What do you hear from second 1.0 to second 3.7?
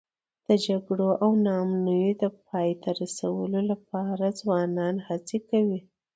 او ناامنیو د پای ته رسولو